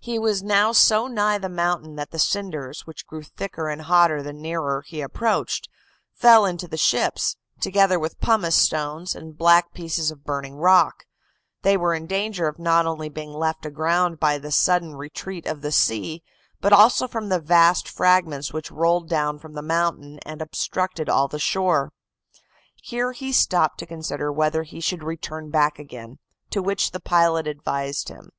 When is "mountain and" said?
19.62-20.42